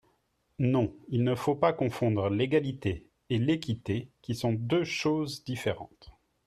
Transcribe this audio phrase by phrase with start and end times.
[0.57, 6.11] Non, il ne faut pas confondre l’égalité et l’équité, qui sont deux choses différentes.